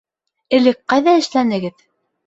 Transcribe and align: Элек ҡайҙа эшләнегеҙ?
Элек 0.59 0.81
ҡайҙа 0.95 1.15
эшләнегеҙ? 1.21 1.89